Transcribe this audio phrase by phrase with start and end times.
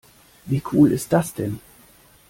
[0.47, 1.59] Wie cool ist das denn?